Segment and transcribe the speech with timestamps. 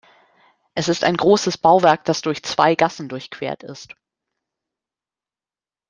[0.73, 3.93] Es ist ein großes Bauwerk, das durch zwei Gassen durchquert ist.